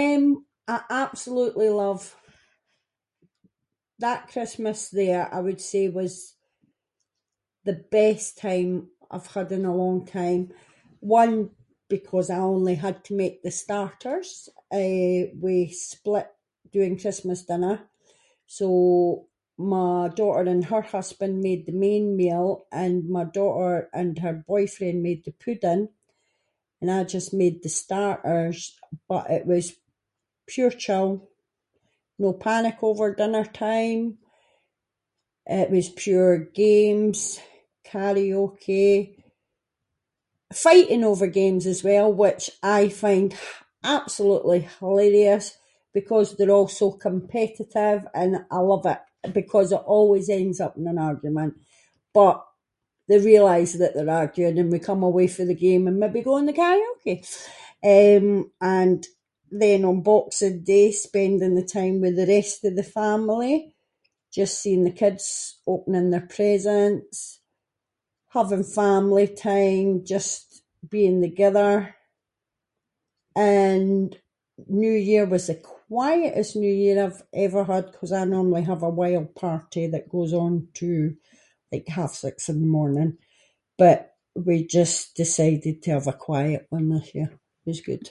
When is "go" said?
56.26-56.34